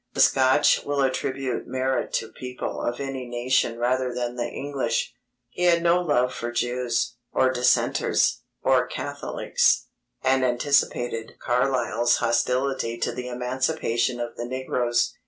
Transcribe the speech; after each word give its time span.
The 0.15 0.19
Scotch 0.19 0.83
will 0.83 1.03
attribute 1.03 1.67
merit 1.67 2.11
to 2.13 2.29
people 2.29 2.81
of 2.81 2.99
any 2.99 3.27
nation 3.27 3.77
rather 3.77 4.11
than 4.15 4.35
the 4.35 4.49
English. 4.49 5.13
He 5.51 5.65
had 5.65 5.83
no 5.83 6.01
love 6.01 6.33
for 6.33 6.51
Jews, 6.51 7.17
or 7.31 7.51
Dissenters, 7.51 8.41
or 8.63 8.87
Catholics, 8.87 9.85
and 10.23 10.43
anticipated 10.43 11.33
Carlyle's 11.37 12.15
hostility 12.17 12.97
to 12.97 13.11
the 13.11 13.27
emancipation 13.27 14.19
of 14.19 14.35
the 14.37 14.45
negroes. 14.45 15.13